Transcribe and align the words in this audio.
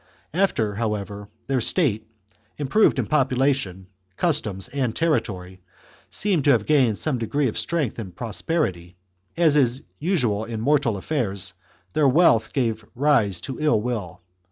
After, 0.33 0.73
however, 0.73 1.29
their 1.45 1.61
state, 1.61 2.07
improved 2.57 2.97
in 2.97 3.05
population, 3.05 3.85
customs, 4.17 4.67
and 4.67 4.95
territory', 4.95 5.61
seemed 6.09 6.43
to 6.45 6.51
have 6.53 6.65
gained 6.65 6.97
some 6.97 7.19
degree 7.19 7.47
of 7.47 7.55
strength 7.55 7.99
and 7.99 8.15
prosperity, 8.15 8.97
as 9.37 9.55
is 9.55 9.83
usual 9.99 10.43
in 10.43 10.59
mortal 10.59 10.97
affairs, 10.97 11.53
their 11.93 12.07
wealth 12.07 12.51
gave 12.51 12.83
rise 12.95 13.41
to 13.41 13.59
ill 13.59 13.79
will. 13.79 14.23